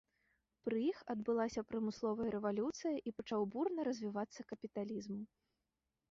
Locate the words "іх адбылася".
0.91-1.61